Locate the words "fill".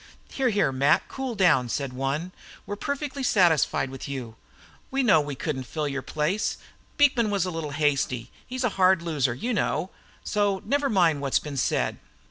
5.65-5.87